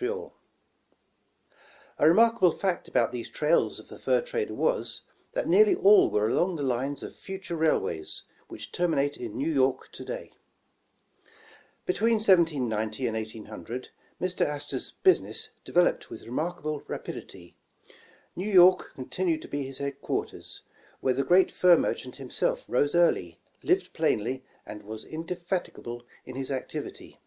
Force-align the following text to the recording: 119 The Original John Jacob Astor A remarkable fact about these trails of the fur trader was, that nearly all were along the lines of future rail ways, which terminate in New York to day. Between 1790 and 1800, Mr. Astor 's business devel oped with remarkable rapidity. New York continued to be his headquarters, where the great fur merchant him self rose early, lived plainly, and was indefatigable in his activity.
119 0.00 0.30
The 1.98 2.04
Original 2.04 2.06
John 2.06 2.06
Jacob 2.06 2.06
Astor 2.06 2.06
A 2.06 2.08
remarkable 2.08 2.52
fact 2.62 2.86
about 2.86 3.10
these 3.10 3.28
trails 3.28 3.80
of 3.80 3.88
the 3.88 3.98
fur 3.98 4.20
trader 4.20 4.54
was, 4.54 5.02
that 5.32 5.48
nearly 5.48 5.74
all 5.74 6.08
were 6.08 6.28
along 6.28 6.54
the 6.54 6.62
lines 6.62 7.02
of 7.02 7.16
future 7.16 7.56
rail 7.56 7.80
ways, 7.80 8.22
which 8.46 8.70
terminate 8.70 9.16
in 9.16 9.36
New 9.36 9.50
York 9.52 9.90
to 9.90 10.04
day. 10.04 10.30
Between 11.84 12.18
1790 12.20 13.08
and 13.08 13.16
1800, 13.16 13.88
Mr. 14.20 14.46
Astor 14.46 14.78
's 14.78 14.92
business 15.02 15.48
devel 15.66 15.88
oped 15.88 16.10
with 16.10 16.26
remarkable 16.26 16.84
rapidity. 16.86 17.56
New 18.36 18.48
York 18.48 18.92
continued 18.94 19.42
to 19.42 19.48
be 19.48 19.64
his 19.64 19.78
headquarters, 19.78 20.62
where 21.00 21.14
the 21.14 21.24
great 21.24 21.50
fur 21.50 21.76
merchant 21.76 22.20
him 22.20 22.30
self 22.30 22.64
rose 22.68 22.94
early, 22.94 23.40
lived 23.64 23.92
plainly, 23.92 24.44
and 24.64 24.84
was 24.84 25.04
indefatigable 25.04 26.06
in 26.24 26.36
his 26.36 26.52
activity. 26.52 27.18